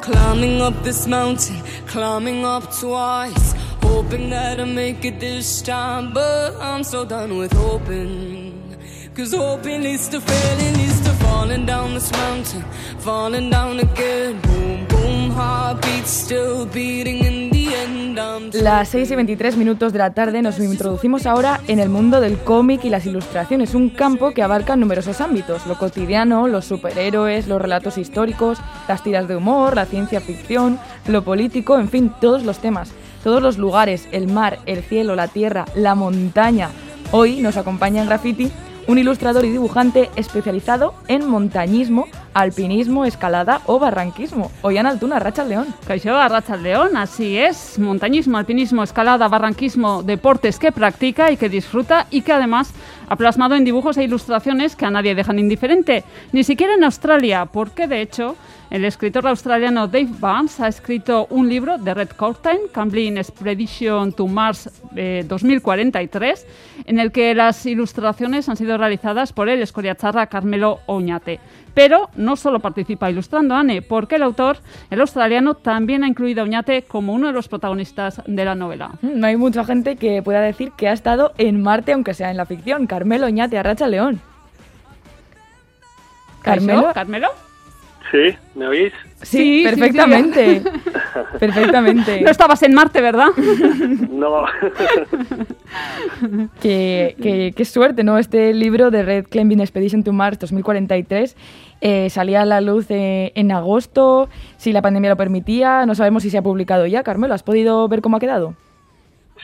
[0.00, 3.54] Climbing up this mountain, climbing up twice.
[3.82, 8.76] Hoping that I make it this time, but I'm so done with hoping.
[9.14, 12.62] Cause hoping leads to failing, leads to falling down this mountain,
[12.98, 14.40] falling down again.
[14.42, 17.37] Boom, boom, heartbeats still beating in
[18.52, 22.38] Las 6 y 23 minutos de la tarde nos introducimos ahora en el mundo del
[22.38, 27.60] cómic y las ilustraciones, un campo que abarca numerosos ámbitos, lo cotidiano, los superhéroes, los
[27.60, 28.58] relatos históricos,
[28.88, 32.90] las tiras de humor, la ciencia ficción, lo político, en fin, todos los temas,
[33.22, 36.70] todos los lugares, el mar, el cielo, la tierra, la montaña.
[37.12, 38.50] Hoy nos acompaña en Graffiti
[38.88, 42.06] un ilustrador y dibujante especializado en montañismo,
[42.40, 44.50] alpinismo, escalada o barranquismo.
[44.62, 45.66] Ollana Altuna, Racha León.
[45.86, 47.78] Caixó Racha León, así es.
[47.78, 52.72] Montañismo, alpinismo, escalada, barranquismo, deportes que practica y que disfruta y que además
[53.08, 57.46] ha plasmado en dibujos e ilustraciones que a nadie dejan indiferente, ni siquiera en Australia,
[57.46, 58.36] porque de hecho
[58.70, 64.26] el escritor australiano Dave Barnes ha escrito un libro de Red Curtain, Camblin Expedition to
[64.26, 66.46] Mars eh, 2043,
[66.84, 71.40] en el que las ilustraciones han sido realizadas por el escoriacharra Carmelo Oñate.
[71.78, 74.56] Pero no solo participa ilustrando Anne, porque el autor,
[74.90, 78.90] el australiano, también ha incluido a Oñate como uno de los protagonistas de la novela.
[79.00, 82.36] No hay mucha gente que pueda decir que ha estado en Marte, aunque sea en
[82.36, 82.88] la ficción.
[82.88, 84.20] Carmelo Oñate, Arracha León.
[86.42, 86.90] ¿Carmelo?
[86.92, 87.28] ¿Carmelo?
[88.10, 88.92] Sí, ¿me oís?
[89.22, 90.62] Sí, Sí, sí, perfectamente.
[91.38, 92.22] perfectamente.
[92.22, 93.28] No estabas en Marte, ¿verdad?
[94.10, 94.46] No.
[96.60, 98.18] Qué, qué- qué suerte, ¿no?
[98.18, 101.36] Este libro de Red Climbing Expedition to Mars 2043
[101.80, 105.86] eh, salía a la luz eh, en agosto, si la pandemia lo permitía.
[105.86, 107.02] No sabemos si se ha publicado ya.
[107.02, 108.54] Carmelo, ¿has podido ver cómo ha quedado?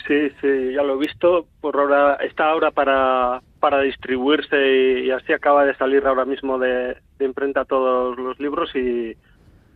[0.06, 1.46] Sí, sí, ya lo he visto.
[1.60, 6.58] Por ahora está ahora para, para distribuirse y, y así acaba de salir ahora mismo
[6.58, 9.16] de, de imprenta todos los libros y,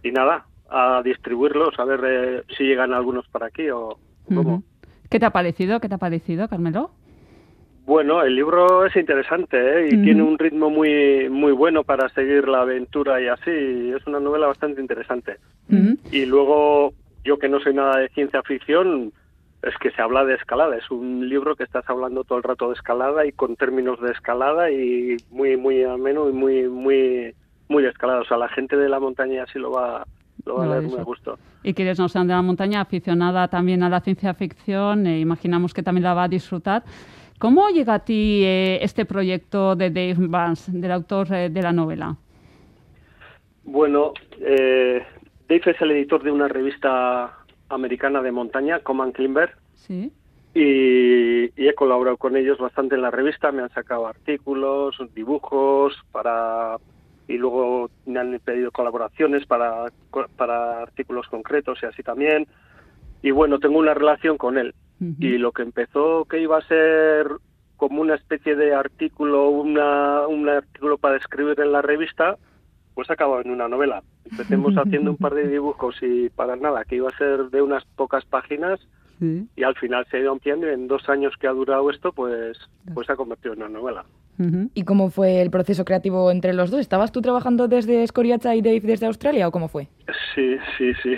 [0.03, 4.63] y nada, a distribuirlos, a ver eh, si llegan algunos para aquí o cómo.
[5.09, 5.81] ¿Qué te ha parecido?
[5.81, 6.91] ¿Qué te ha parecido, Carmelo?
[7.89, 9.89] Bueno, el libro es interesante ¿eh?
[9.91, 13.51] y tiene un ritmo muy muy bueno para seguir la aventura y así.
[13.97, 15.39] Es una novela bastante interesante.
[16.13, 16.93] Y luego,
[17.25, 19.11] yo que no soy nada de ciencia ficción,
[19.63, 20.77] es que se habla de escalada.
[20.77, 24.13] Es un libro que estás hablando todo el rato de escalada y con términos de
[24.13, 27.35] escalada y muy, muy ameno y muy, muy,
[27.71, 28.21] muy de escalada.
[28.21, 30.05] O sea, la gente de la montaña sí lo va,
[30.45, 31.39] lo va a leer muy a gusto.
[31.63, 35.73] Y quienes no sean de la montaña, aficionada también a la ciencia ficción, eh, imaginamos
[35.73, 36.83] que también la va a disfrutar.
[37.39, 41.73] ¿Cómo llega a ti eh, este proyecto de Dave Barnes, del autor eh, de la
[41.73, 42.17] novela?
[43.65, 45.03] Bueno, eh,
[45.49, 47.33] Dave es el editor de una revista
[47.69, 50.11] americana de montaña, Command Climber, Sí.
[50.55, 55.95] y, y he colaborado con ellos bastante en la revista, me han sacado artículos, dibujos
[56.11, 56.77] para
[57.29, 59.93] y luego me han pedido colaboraciones para,
[60.37, 62.47] para artículos concretos y así también.
[63.23, 64.75] Y bueno, tengo una relación con él.
[65.01, 67.29] Y lo que empezó que iba a ser
[67.77, 72.37] como una especie de artículo, una, un artículo para escribir en la revista,
[72.95, 74.03] pues ha acabado en una novela.
[74.31, 77.85] Empecemos haciendo un par de dibujos y para nada, que iba a ser de unas
[77.97, 78.81] pocas páginas
[79.21, 79.49] Sí.
[79.57, 82.13] y al final se ha ido ampliando y en dos años que ha durado esto,
[82.13, 82.57] pues,
[82.95, 84.05] pues se ha convertido en una novela.
[84.75, 86.79] ¿Y cómo fue el proceso creativo entre los dos?
[86.79, 89.89] ¿Estabas tú trabajando desde Escoriacha y Dave desde Australia o cómo fue?
[90.37, 91.17] Sí, sí, sí.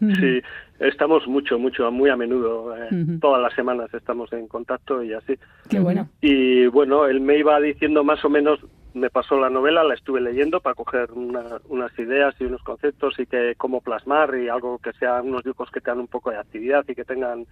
[0.00, 0.42] Sí,
[0.80, 2.76] estamos mucho, mucho, muy a menudo.
[2.76, 3.18] eh, Ujú.
[3.20, 5.34] Todas las semanas estamos en contacto y así.
[5.68, 6.08] Qué bueno.
[6.20, 8.60] Y bueno, él me iba diciendo más o menos,
[8.94, 13.18] me pasó la novela, la estuve leyendo para coger una- unas ideas y unos conceptos
[13.18, 16.38] y que cómo plasmar y algo que sea unos dibujos que tengan un poco de
[16.38, 17.46] actividad y que tengan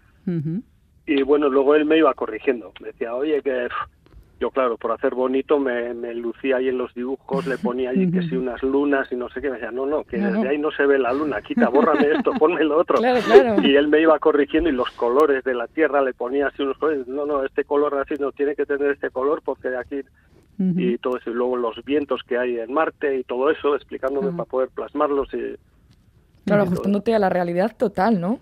[1.06, 2.72] y bueno, luego él me iba corrigiendo.
[2.80, 3.68] Me decía, oye, que
[4.38, 8.10] yo, claro, por hacer bonito me, me lucía ahí en los dibujos, le ponía allí
[8.10, 9.48] que sí unas lunas y no sé qué.
[9.48, 10.32] Me decía, no, no, que No, no.
[10.40, 12.98] desde ahí no se ve la luna, quita, bórrame esto, ponme lo otro.
[12.98, 13.62] Claro, claro.
[13.62, 16.76] Y él me iba corrigiendo y los colores de la tierra le ponía así unos
[16.76, 17.06] colores.
[17.08, 20.00] No, no, este color así no tiene que tener este color porque de aquí
[20.58, 21.30] y todo eso.
[21.30, 25.28] Y luego los vientos que hay en Marte y todo eso, explicándome para poder plasmarlos
[25.34, 25.56] y
[26.44, 28.38] Claro, y todo ajustándote a la realidad total, ¿no?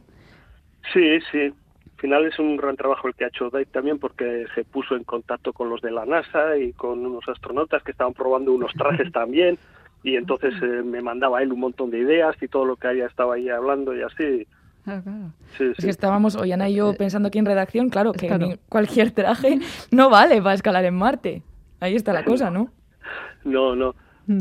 [0.93, 1.53] Sí, sí.
[2.05, 4.95] Al final es un gran trabajo el que ha hecho Dave también porque se puso
[4.95, 8.75] en contacto con los de la NASA y con unos astronautas que estaban probando unos
[8.75, 9.57] trajes también
[10.03, 13.07] y entonces eh, me mandaba él un montón de ideas y todo lo que haya
[13.07, 14.47] estaba ahí hablando y así.
[14.85, 15.19] Claro, claro.
[15.57, 15.83] Sí, Es sí.
[15.85, 18.49] que estábamos, Ollana y yo, pensando aquí en redacción, claro, que Claro.
[18.69, 19.59] cualquier traje
[19.91, 21.43] no vale para escalar en Marte.
[21.81, 22.69] Ahí está la cosa, ¿no?
[23.45, 23.95] No, no.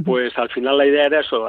[0.03, 1.47] Pues al final la idea era eso,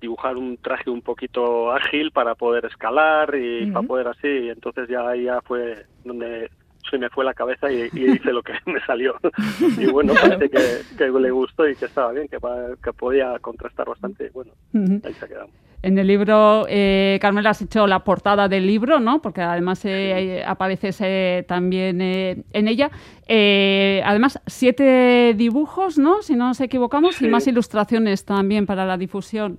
[0.00, 4.28] dibujar un traje un poquito ágil para poder escalar y para poder así.
[4.28, 6.50] Y entonces ya ahí ya fue donde
[6.90, 9.16] se me fue la cabeza y, y hice lo que me salió.
[9.78, 12.38] y bueno, parece que, que le gustó y que estaba bien, que,
[12.82, 14.26] que podía contrastar bastante.
[14.26, 14.52] y Bueno,
[15.04, 15.48] ahí se ha quedado.
[15.82, 19.20] En el libro, eh, Carmela, has hecho la portada del libro, ¿no?
[19.20, 22.90] Porque además eh, apareces eh, también eh, en ella.
[23.28, 26.22] Eh, además, siete dibujos, ¿no?
[26.22, 29.58] Si no nos equivocamos, y más ilustraciones también para la difusión.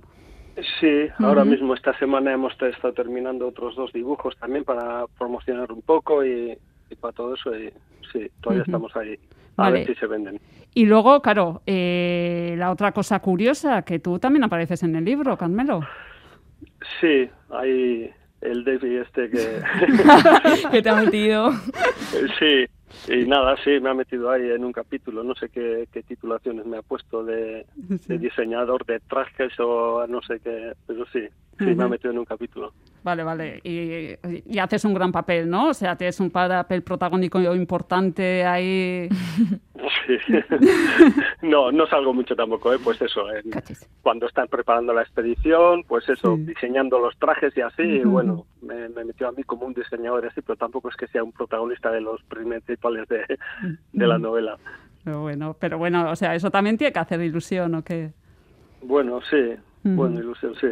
[0.80, 5.82] Sí, ahora mismo esta semana hemos estado terminando otros dos dibujos también para promocionar un
[5.82, 6.56] poco y,
[6.90, 7.56] y para todo eso.
[7.56, 7.72] Y
[8.12, 9.18] sí, todavía estamos ahí.
[9.56, 9.78] A Vale.
[9.80, 10.40] ver si se venden.
[10.74, 15.36] Y luego, claro, eh, la otra cosa curiosa, que tú también apareces en el libro,
[15.36, 15.80] Carmelo.
[17.00, 18.10] Sí, hay
[18.40, 19.60] el David este que...
[20.70, 21.50] que te ha metido.
[22.38, 22.66] sí,
[23.08, 25.22] y nada, sí, me ha metido ahí en un capítulo.
[25.22, 30.20] No sé qué, qué titulaciones me ha puesto de, de diseñador de trajes o no
[30.22, 31.20] sé qué, pero sí,
[31.58, 32.72] sí, me ha metido en un capítulo.
[33.02, 33.60] Vale, vale.
[33.64, 35.68] Y, y haces un gran papel, ¿no?
[35.68, 39.08] O sea, tienes un papel protagónico importante ahí.
[40.06, 40.18] Sí.
[41.42, 42.78] no, no salgo mucho tampoco, ¿eh?
[42.82, 43.88] pues eso, en- Cachis.
[44.02, 46.42] cuando están preparando la expedición, pues eso, Sí.
[46.44, 50.26] diseñando los trajes y así, y bueno, me, me metió a mí como un diseñador
[50.26, 53.24] así, pero tampoco es que sea un protagonista de los principales de,
[53.92, 54.56] de la novela.
[55.04, 58.10] Pero bueno, pero bueno, o sea, eso también tiene que hacer ilusión, ¿o qué?
[58.82, 59.54] Bueno, sí,
[59.84, 60.68] bueno, ilusión, sí.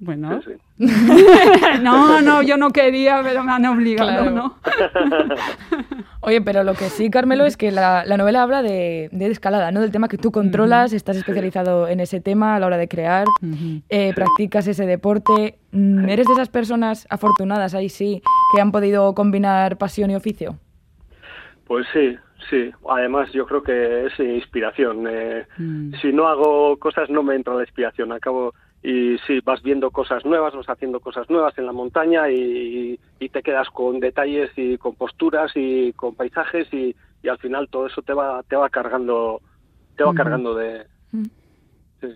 [0.00, 0.42] Bueno.
[0.42, 0.86] sí, sí.
[1.82, 4.30] no, no, yo no quería, pero me han obligado, Claro.
[4.30, 4.58] ¿no?
[6.26, 9.70] Oye, pero lo que sí, Carmelo, es que la, la novela habla de, de escalada,
[9.72, 9.80] ¿no?
[9.82, 13.26] Del tema que tú controlas, estás especializado en ese tema a la hora de crear,
[13.90, 15.58] eh, practicas ese deporte.
[15.72, 18.22] Mm, ¿Eres de esas personas afortunadas ahí sí
[18.54, 20.58] que han podido combinar pasión y oficio?
[21.66, 22.16] Pues sí,
[22.48, 22.70] sí.
[22.88, 25.06] Además, yo creo que es inspiración.
[25.08, 25.94] Eh, Mm.
[26.00, 28.12] Si no hago cosas, no me entra la inspiración.
[28.12, 28.54] Acabo
[28.86, 33.28] y sí, vas viendo cosas nuevas, vas haciendo cosas nuevas en la montaña y, y
[33.30, 37.86] te quedas con detalles y con posturas y con paisajes y, y al final todo
[37.86, 39.40] eso te va te va cargando
[39.96, 41.24] te va cargando de Mm.
[42.00, 42.08] sí.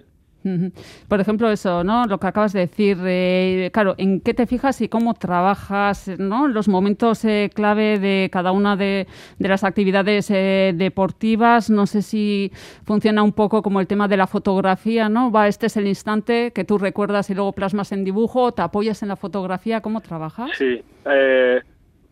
[1.09, 2.07] Por ejemplo, eso, ¿no?
[2.07, 6.49] Lo que acabas de decir, eh, claro, ¿en qué te fijas y cómo trabajas, ¿no?
[6.49, 9.07] Los momentos eh, clave de cada una de,
[9.39, 11.71] las actividades eh, deportivas.
[11.71, 12.53] No sé si
[12.85, 15.31] funciona un poco como el tema de la fotografía, ¿no?
[15.31, 19.03] Va, este es el instante que tú recuerdas y luego plasmas en dibujo, te apoyas
[19.03, 20.51] en la fotografía, ¿cómo trabajas?
[20.57, 21.61] Sí, eh,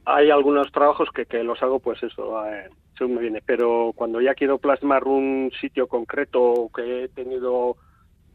[0.05, 3.43] hay algunos trabajos que, que los hago, pues eso, eh, según me viene.
[3.45, 7.77] Pero cuando ya quiero plasmar un sitio concreto, que he tenido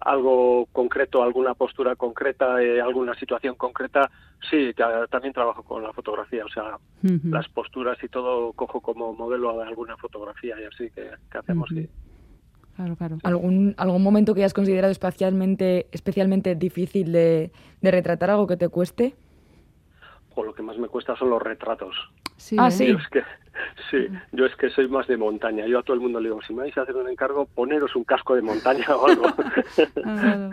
[0.01, 4.09] algo concreto, alguna postura concreta, eh, alguna situación concreta,
[4.49, 6.43] sí, ta- también trabajo con la fotografía.
[6.45, 6.77] O sea,
[7.31, 11.69] las posturas y todo cojo como modelo de alguna fotografía y así que, que hacemos.
[12.75, 13.17] Claro, claro.
[13.23, 17.51] ¿Algún, algún momento que hayas considerado especialmente, especialmente difícil de,
[17.81, 19.13] de retratar, algo que te cueste?
[20.33, 21.95] O lo que más me cuesta son los retratos.
[22.41, 22.71] Sí, Ah, ¿eh?
[22.71, 22.87] sí.
[22.87, 23.21] Yo es que,
[23.91, 25.67] sí, yo es que soy más de montaña.
[25.67, 27.95] Yo a todo el mundo le digo, si me vais a hacer un encargo, poneros
[27.95, 29.23] un casco de montaña o algo.
[30.03, 30.49] Ah,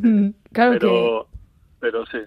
[0.00, 0.32] claro.
[0.52, 0.78] Claro que...
[0.78, 1.26] pero,
[1.80, 2.18] pero sí.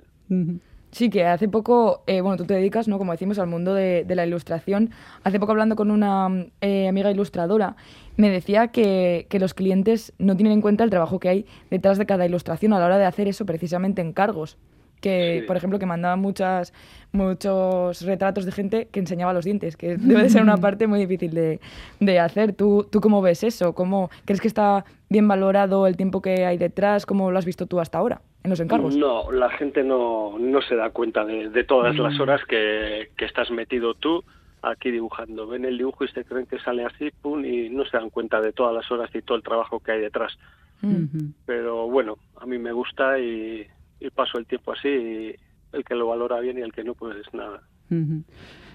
[0.91, 2.97] Sí, que hace poco, eh, bueno, tú te dedicas, ¿no?
[2.97, 4.91] Como decimos, al mundo de, de la ilustración.
[5.23, 7.75] Hace poco hablando con una eh, amiga ilustradora,
[8.18, 11.97] me decía que, que los clientes no tienen en cuenta el trabajo que hay detrás
[11.97, 14.57] de cada ilustración a la hora de hacer eso precisamente encargos.
[15.01, 15.47] Que, Sí.
[15.47, 16.74] por ejemplo, que mandaban muchas,
[17.12, 21.00] muchos retratos de gente que enseñaba los dientes, que debe de ser una parte muy
[21.00, 21.59] difícil de,
[22.00, 22.53] de hacer.
[22.53, 23.74] ¿Tú, ¿Tú cómo ves eso?
[23.74, 27.06] ¿Cómo, ¿Crees que está bien valorado el tiempo que hay detrás?
[27.06, 28.95] ¿Cómo lo has visto tú hasta ahora en los encargos?
[28.95, 33.25] No, la gente no, no se da cuenta de, de todas las horas que, que
[33.25, 34.23] estás metido tú
[34.61, 35.45] aquí dibujando.
[35.47, 38.42] Ven el dibujo y se creen que sale así, pum, y no se dan cuenta
[38.42, 40.35] de todas las horas y todo el trabajo que hay detrás.
[40.81, 41.06] Mm.
[41.45, 43.66] Pero bueno, a mí me gusta y,
[44.06, 45.35] y paso el tiempo así y
[45.74, 47.62] el que lo valora bien y el que no, pues nada.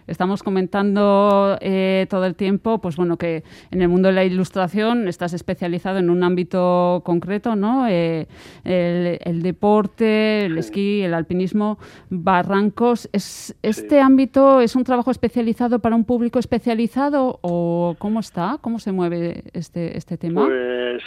[0.06, 5.06] Estamos comentando eh, todo el tiempo, pues bueno, que en el mundo de la ilustración
[5.08, 7.86] estás especializado en un ámbito concreto, ¿no?
[7.88, 8.26] Eh,
[8.64, 10.58] el, el deporte, el Sí.
[10.60, 13.08] esquí, el alpinismo, barrancos.
[13.12, 18.58] ¿Es, ¿Este ámbito es un trabajo especializado para un público especializado o cómo está?
[18.60, 20.46] ¿Cómo se mueve este, este tema?
[20.46, 21.02] Pues,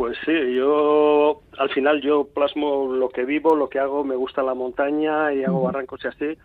[0.00, 4.42] pues sí, yo al final yo plasmo lo que vivo, lo que hago, me gusta
[4.42, 6.38] la montaña y hago barrancos y así.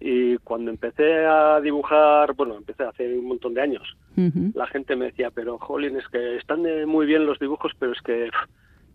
[0.00, 3.94] Y cuando empecé a dibujar, bueno, empecé hace un montón de años,
[4.54, 8.00] la gente me decía, pero jolín, es que están muy bien los dibujos, pero es
[8.00, 8.30] que,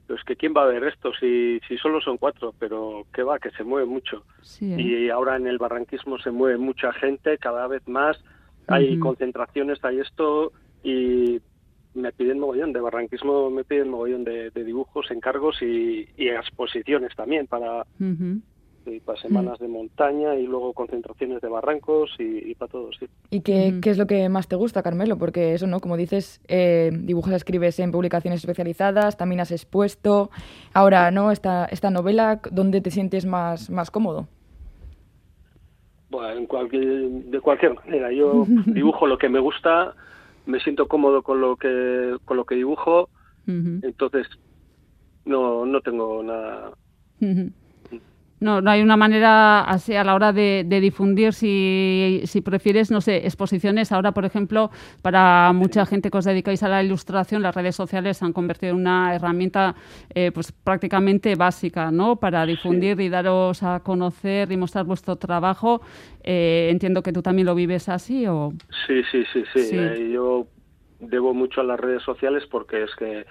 [0.07, 3.21] pero es que quién va a ver esto si, si solo son cuatro, pero que
[3.21, 4.23] va, que se mueve mucho.
[4.41, 4.81] Sí, ¿eh?
[4.81, 8.17] Y ahora en el barranquismo se mueve mucha gente, cada vez más,
[8.65, 10.51] hay concentraciones, hay esto,
[10.81, 11.41] y
[11.93, 17.15] me piden mogollón de barranquismo, me piden mogollón de, de dibujos, encargos y, y exposiciones
[17.15, 17.85] también para,
[18.85, 23.07] y para semanas de montaña y luego concentraciones de barrancos y, para todo, sí.
[23.29, 25.17] ¿Y qué, qué, es lo que más te gusta, Carmelo?
[25.17, 25.79] Porque eso, ¿no?
[25.79, 30.29] Como dices, eh, dibujas, escribes en publicaciones especializadas, también has expuesto.
[30.73, 31.31] Ahora, ¿no?
[31.31, 34.27] Esta, esta novela, ¿dónde te sientes más, más cómodo?
[36.09, 38.11] Bueno, en cualquier, de cualquier manera.
[38.11, 39.93] Yo dibujo lo que me gusta,
[40.45, 43.09] me siento cómodo con lo que, con lo que dibujo,
[43.81, 44.27] entonces
[45.25, 46.71] no, no tengo nada.
[48.39, 53.01] No, no hay una manera así a la hora de, difundir, si, si, prefieres, no
[53.01, 53.91] sé, exposiciones.
[53.91, 58.17] Ahora, por ejemplo, para mucha gente que os dedicáis a la ilustración, las redes sociales
[58.17, 59.75] se han convertido en una herramienta
[60.13, 62.15] eh, pues prácticamente básica, ¿no?
[62.15, 65.81] Para difundir y daros a conocer y mostrar vuestro trabajo.
[66.23, 68.53] Eh, entiendo que tú también lo vives así, ¿o...?
[68.87, 69.69] Sí, sí, sí, sí.
[69.73, 70.47] Eh, yo
[70.99, 73.25] debo mucho a las redes sociales porque es que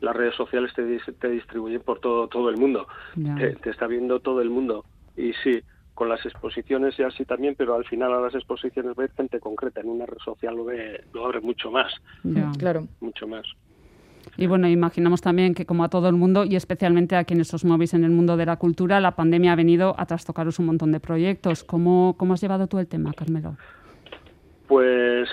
[0.00, 4.40] las redes sociales te, te distribuyen por todo, todo el mundo, te, está viendo todo
[4.40, 4.84] el mundo.
[5.16, 5.60] Y sí,
[5.94, 9.80] con las exposiciones y así también, pero al final a las exposiciones ve gente concreta,
[9.80, 11.92] en una red social lo, ve, lo abre mucho más.
[12.58, 12.86] Claro.
[13.00, 13.46] Mucho más.
[14.36, 17.64] Y bueno, imaginamos también que como a todo el mundo y especialmente a quienes os
[17.64, 20.92] movéis en el mundo de la cultura, la pandemia ha venido a trastocaros un montón
[20.92, 21.64] de proyectos.
[21.64, 23.56] ¿Cómo, cómo has llevado tú el tema, Carmelo?
[24.68, 25.28] Pues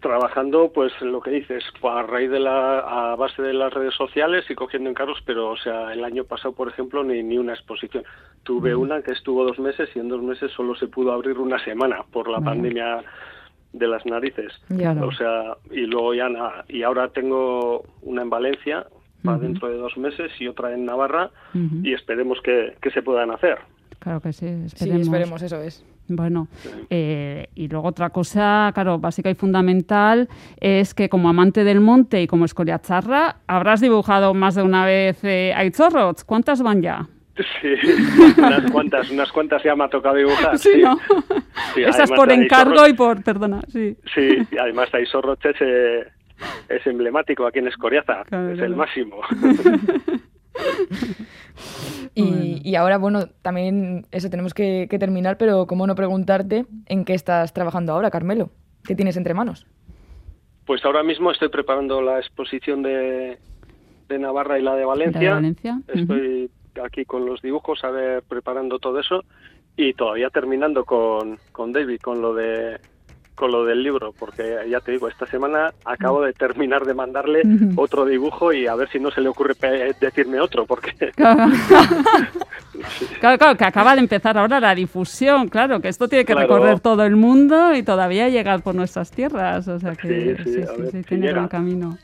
[0.00, 4.44] trabajando pues lo que dices a raíz de la a base de las redes sociales
[4.48, 8.04] y cogiendo encargos pero o sea el año pasado por ejemplo ni, ni una exposición.
[8.42, 11.62] Tuve una que estuvo dos meses y en dos meses solo se pudo abrir una
[11.64, 13.02] semana por la pandemia
[13.72, 14.52] de las narices.
[14.70, 18.86] O sea y luego ya nada y ahora tengo una en Valencia
[19.24, 21.30] para dentro de dos meses y otra en Navarra
[21.82, 23.58] y esperemos que, que se puedan hacer.
[23.98, 26.48] Claro que sí esperemos, sí, esperemos eso es bueno,
[26.90, 32.22] eh, y luego otra cosa, claro, básica y fundamental es que como amante del monte
[32.22, 36.24] y como escoriacharra, habrás dibujado más de una vez eh, Aitzorrots.
[36.24, 37.06] ¿Cuántas van ya?
[37.36, 37.68] Sí,
[38.38, 40.58] unas cuantas, unas cuantas ya me ha tocado dibujar.
[40.58, 40.98] Sí, ¿no?
[41.76, 43.96] Esas por encargo y por, perdona, sí.
[44.14, 45.56] Sí, además Aitzorrots es,
[46.68, 49.20] es emblemático aquí en Escoriaza, es el máximo.
[52.14, 57.52] y, ahora, bueno, también eso tenemos que, terminar, pero cómo no preguntarte en qué estás
[57.52, 58.50] trabajando ahora, Carmelo.
[58.84, 59.66] ¿Qué tienes entre manos?
[60.66, 63.38] Pues ahora mismo estoy preparando la exposición de,
[64.08, 65.40] Navarra y la de Valencia.
[65.88, 66.50] Estoy
[66.82, 69.24] aquí con los dibujos, a ver, preparando todo eso
[69.76, 72.80] y todavía terminando con, con David, con lo de
[73.38, 77.42] con lo del libro, porque ya te digo, esta semana acabo de terminar de mandarle
[77.76, 79.54] otro dibujo y a ver si no se le ocurre
[80.00, 81.12] decirme otro, porque...
[83.18, 83.38] Claro.
[83.38, 87.02] claro, que acaba de empezar ahora la difusión, claro, que esto tiene que recorrer todo
[87.04, 91.32] el mundo y todavía llegar por nuestras tierras, o sea que sí, sí, sí, tiene
[91.34, 91.98] un camino.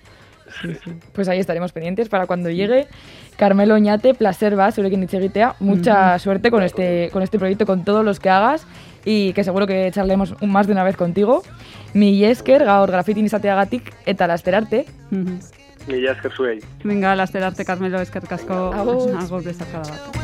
[1.12, 2.88] Pues ahí estaremos pendientes para cuando llegue.
[3.36, 5.08] Carmelo Oñate, placer va, sobre quien
[5.60, 8.66] Mucha suerte con este, con este proyecto, con todos los que hagas
[9.04, 11.42] y que seguro que charlemos más de una vez contigo.
[11.92, 14.86] Mi esker, gaur grafitin izateagatik eta lasterarte.
[15.10, 16.60] Mi esker zuei.
[16.82, 18.70] Venga, lasterarte, Carmelo, eskerrik asko.
[18.72, 19.16] Agur.
[19.20, 20.23] Agur bezakada bat.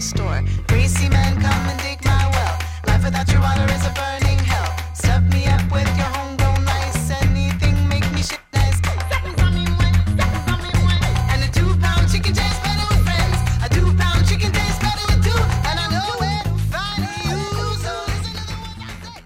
[0.00, 0.42] store.